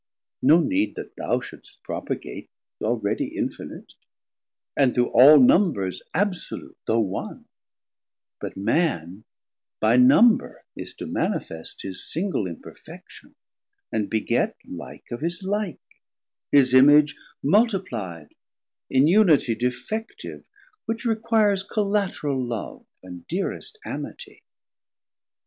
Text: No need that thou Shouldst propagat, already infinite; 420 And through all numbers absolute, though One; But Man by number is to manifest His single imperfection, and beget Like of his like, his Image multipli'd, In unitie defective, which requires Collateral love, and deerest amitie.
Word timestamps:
No 0.41 0.59
need 0.59 0.95
that 0.95 1.15
thou 1.15 1.41
Shouldst 1.41 1.83
propagat, 1.83 2.47
already 2.81 3.25
infinite; 3.37 3.93
420 4.73 4.73
And 4.75 4.95
through 4.95 5.09
all 5.11 5.39
numbers 5.39 6.01
absolute, 6.11 6.75
though 6.87 7.01
One; 7.01 7.45
But 8.39 8.57
Man 8.57 9.25
by 9.79 9.97
number 9.97 10.63
is 10.75 10.95
to 10.95 11.05
manifest 11.05 11.83
His 11.83 12.03
single 12.11 12.47
imperfection, 12.47 13.35
and 13.91 14.09
beget 14.09 14.57
Like 14.65 15.05
of 15.11 15.21
his 15.21 15.43
like, 15.43 15.79
his 16.51 16.73
Image 16.73 17.15
multipli'd, 17.43 18.33
In 18.89 19.05
unitie 19.05 19.53
defective, 19.55 20.43
which 20.87 21.05
requires 21.05 21.61
Collateral 21.61 22.43
love, 22.43 22.87
and 23.03 23.27
deerest 23.27 23.77
amitie. 23.85 24.41